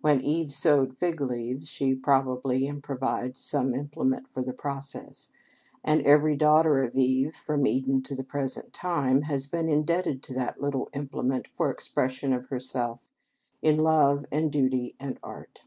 When 0.00 0.20
Eve 0.20 0.54
sewed 0.54 0.96
fig 0.96 1.20
leaves 1.20 1.68
she 1.68 1.96
probably 1.96 2.68
improvised 2.68 3.38
some 3.38 3.74
implement 3.74 4.28
for 4.30 4.40
the 4.40 4.52
process, 4.52 5.32
and 5.82 6.02
every 6.02 6.36
daughter 6.36 6.84
of 6.84 6.94
Eve, 6.94 7.34
from 7.34 7.66
Eden 7.66 8.00
to 8.04 8.14
the 8.14 8.22
present 8.22 8.72
time, 8.72 9.22
has 9.22 9.48
been 9.48 9.68
indebted 9.68 10.22
to 10.22 10.34
that 10.34 10.60
little 10.62 10.88
implement 10.94 11.48
for 11.48 11.68
expression 11.68 12.32
of 12.32 12.46
herself 12.46 13.00
in 13.60 13.76
love 13.78 14.24
and 14.30 14.52
duty 14.52 14.94
and 15.00 15.18
art. 15.20 15.62